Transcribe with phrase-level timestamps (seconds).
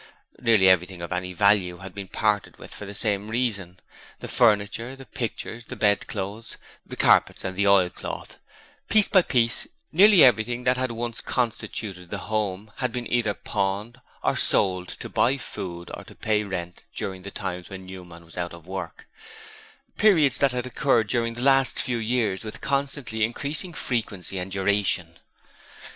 [0.39, 3.79] Nearly everything of any value had been parted with for the same reason
[4.17, 8.39] the furniture, the pictures, the bedclothes, the carpet and the oilcloth,
[8.89, 14.01] piece by piece, nearly everything that had once constituted the home had been either pawned
[14.23, 18.37] or sold to buy food or to pay rent during the times when Newman was
[18.37, 19.07] out of work
[19.97, 25.19] periods that had recurred during the last few years with constantly increasing frequency and duration.